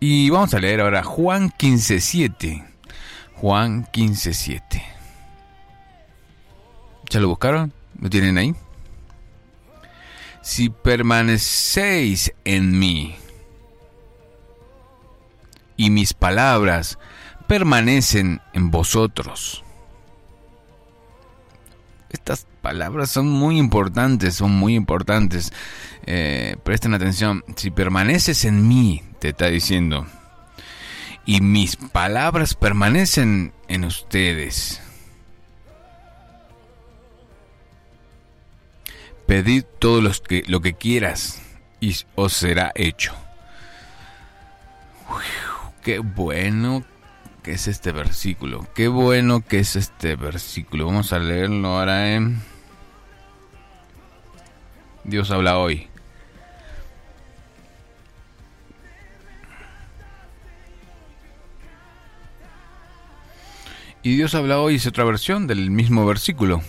[0.00, 2.66] Y vamos a leer ahora Juan 15.7.
[3.34, 4.82] Juan 15.7.
[7.08, 7.72] ¿Ya lo buscaron?
[8.00, 8.54] ¿Lo tienen ahí?
[10.42, 13.16] Si permanecéis en mí
[15.76, 16.98] y mis palabras
[17.46, 19.64] permanecen en vosotros.
[22.10, 25.52] Estas palabras son muy importantes, son muy importantes.
[26.04, 30.04] Eh, presten atención, si permaneces en mí, te está diciendo,
[31.24, 34.82] y mis palabras permanecen en ustedes.
[39.28, 41.40] Pedid todo lo que, lo que quieras
[41.78, 43.14] y os será hecho.
[45.84, 46.84] qué bueno
[47.44, 48.66] que es este versículo.
[48.74, 50.86] Qué bueno que es este versículo.
[50.86, 52.42] Vamos a leerlo ahora en...
[55.06, 55.88] Dios habla hoy.
[64.02, 66.62] Y Dios habla hoy es otra versión del mismo versículo.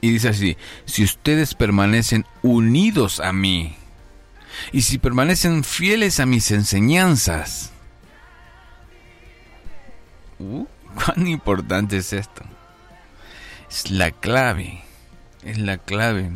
[0.00, 3.76] Y dice así, si ustedes permanecen unidos a mí,
[4.72, 7.72] y si permanecen fieles a mis enseñanzas,
[10.38, 12.42] uh, ¿cuán importante es esto?
[13.70, 14.82] Es la clave,
[15.42, 16.30] es la clave.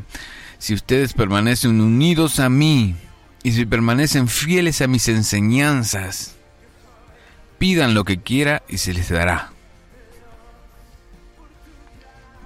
[0.63, 2.95] Si ustedes permanecen unidos a mí,
[3.43, 6.37] y si permanecen fieles a mis enseñanzas,
[7.59, 9.51] pidan lo que quiera y se les dará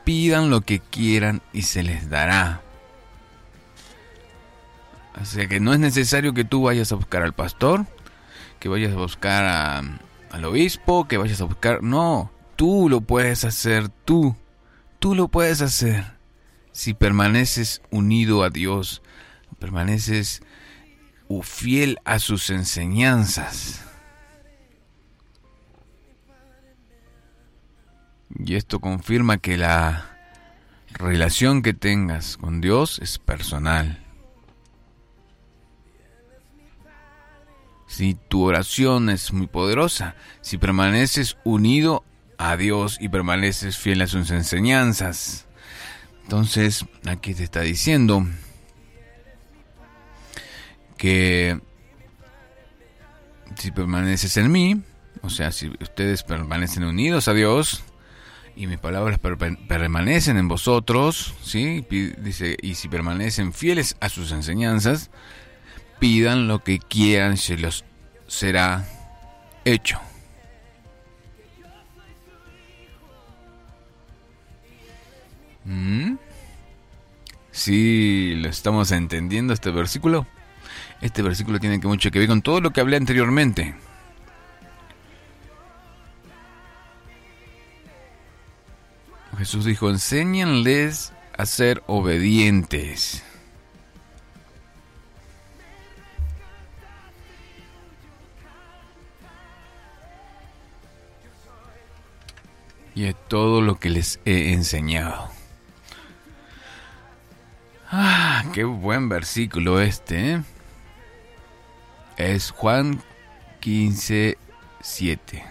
[0.06, 2.62] pidan lo que quieran y se les dará.
[5.20, 7.86] O sea que no es necesario que tú vayas a buscar al pastor,
[8.60, 9.44] que vayas a buscar
[10.30, 11.82] al obispo, que vayas a buscar...
[11.82, 14.36] No, tú lo puedes hacer, tú.
[15.00, 16.15] Tú lo puedes hacer.
[16.76, 19.00] Si permaneces unido a Dios,
[19.58, 20.42] permaneces
[21.42, 23.82] fiel a sus enseñanzas.
[28.38, 30.18] Y esto confirma que la
[30.90, 34.04] relación que tengas con Dios es personal.
[37.86, 42.04] Si tu oración es muy poderosa, si permaneces unido
[42.36, 45.46] a Dios y permaneces fiel a sus enseñanzas,
[46.26, 48.26] entonces aquí te está diciendo
[50.96, 51.60] que
[53.56, 54.82] si permaneces en mí,
[55.22, 57.84] o sea, si ustedes permanecen unidos a Dios,
[58.56, 61.86] y mis palabras permanecen en vosotros, ¿sí?
[62.18, 65.10] Dice, y si permanecen fieles a sus enseñanzas,
[66.00, 67.84] pidan lo que quieran, se los
[68.26, 68.84] será
[69.64, 70.00] hecho.
[75.66, 76.16] ¿Mm?
[77.50, 80.26] Sí, lo estamos entendiendo este versículo.
[81.00, 83.74] Este versículo tiene que mucho que ver con todo lo que hablé anteriormente.
[89.38, 93.22] Jesús dijo, enséñenles a ser obedientes.
[102.94, 105.35] Y es todo lo que les he enseñado.
[107.98, 110.32] Ah, qué buen versículo este.
[110.32, 110.42] ¿eh?
[112.18, 113.00] Es Juan
[113.60, 114.36] 15,
[114.82, 115.44] 7.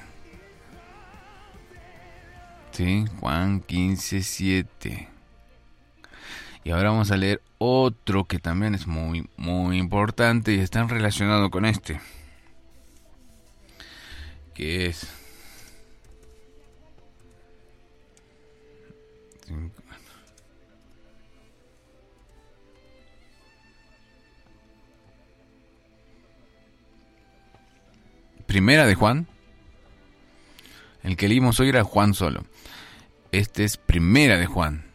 [3.19, 5.09] Juan 15, 7.
[6.63, 11.49] Y ahora vamos a leer otro que también es muy, muy importante y está relacionado
[11.49, 11.99] con este.
[14.53, 15.07] Que es...
[28.45, 29.27] Primera de Juan.
[31.03, 32.45] El que leímos hoy era Juan solo.
[33.31, 34.85] Este es Primera de Juan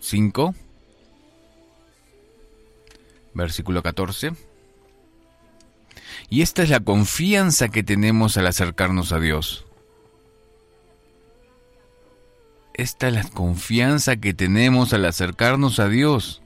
[0.00, 0.54] 5,
[3.34, 4.32] versículo 14.
[6.28, 9.66] Y esta es la confianza que tenemos al acercarnos a Dios.
[12.74, 16.42] Esta es la confianza que tenemos al acercarnos a Dios.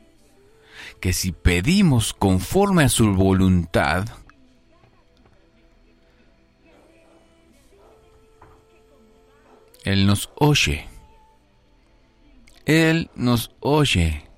[1.01, 4.09] Que si pedimos conforme a su voluntad,
[9.87, 10.89] Él nos oye.
[12.65, 14.29] Él nos oye.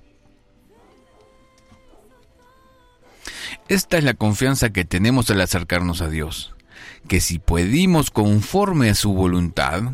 [3.67, 6.53] Esta es la confianza que tenemos al acercarnos a Dios,
[7.07, 9.93] que si pedimos conforme a su voluntad,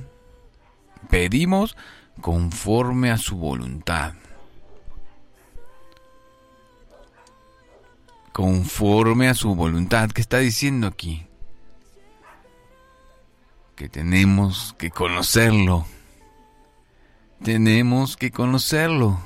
[1.09, 1.77] pedimos
[2.19, 4.15] conforme a su voluntad.
[8.33, 11.25] Conforme a su voluntad, ¿qué está diciendo aquí?
[13.75, 15.85] Que tenemos que conocerlo.
[17.43, 19.19] Tenemos que conocerlo.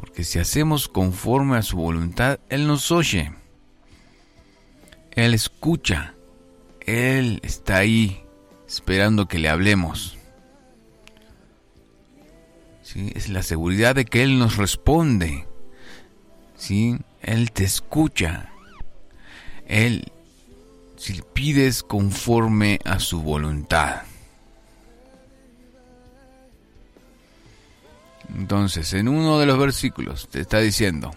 [0.00, 3.32] Porque si hacemos conforme a su voluntad, Él nos oye.
[5.10, 6.14] Él escucha.
[6.80, 8.22] Él está ahí
[8.68, 10.16] esperando que le hablemos.
[12.82, 13.12] ¿Sí?
[13.14, 15.46] Es la seguridad de que Él nos responde.
[16.56, 16.98] ¿Sí?
[17.22, 18.52] Él te escucha.
[19.66, 20.12] Él,
[21.04, 24.04] si pides conforme a su voluntad.
[28.34, 31.14] Entonces, en uno de los versículos te está diciendo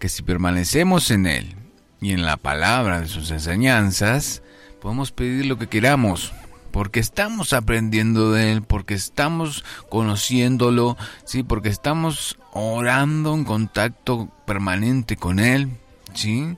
[0.00, 1.54] que si permanecemos en Él
[2.00, 4.42] y en la palabra de sus enseñanzas,
[4.82, 6.32] podemos pedir lo que queramos,
[6.72, 11.44] porque estamos aprendiendo de Él, porque estamos conociéndolo, ¿sí?
[11.44, 15.68] porque estamos orando en contacto permanente con Él,
[16.12, 16.56] ¿sí?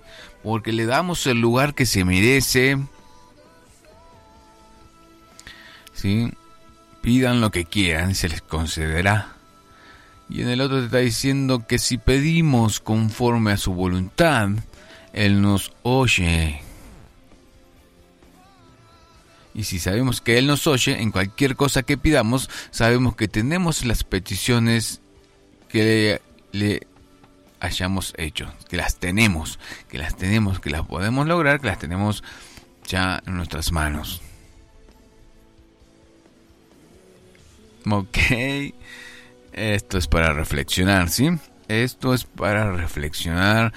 [0.48, 2.78] Porque le damos el lugar que se merece.
[5.92, 6.32] ¿sí?
[7.02, 9.36] Pidan lo que quieran se les concederá.
[10.30, 14.48] Y en el otro te está diciendo que si pedimos conforme a su voluntad,
[15.12, 16.62] Él nos oye.
[19.52, 23.84] Y si sabemos que Él nos oye, en cualquier cosa que pidamos, sabemos que tenemos
[23.84, 25.02] las peticiones
[25.68, 26.22] que
[26.52, 26.86] le,
[27.60, 29.58] hayamos hecho, que las tenemos,
[29.88, 32.22] que las tenemos, que las podemos lograr, que las tenemos
[32.87, 34.22] ya en nuestras manos.
[37.90, 38.19] Ok,
[39.52, 41.31] esto es para reflexionar, ¿sí?
[41.69, 43.66] Esto es para reflexionar